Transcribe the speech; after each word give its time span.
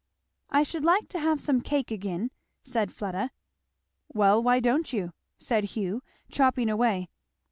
"I 0.49 0.63
should 0.63 0.83
like 0.83 1.09
to 1.09 1.19
have 1.19 1.39
some 1.39 1.61
cake 1.61 1.91
again," 1.91 2.31
said 2.63 2.91
Fleda. 2.91 3.29
"Well, 4.11 4.41
why 4.41 4.59
don't 4.59 4.91
you?" 4.91 5.13
said 5.37 5.63
Hugh, 5.75 6.01
chopping 6.31 6.69
away. 6.71 7.07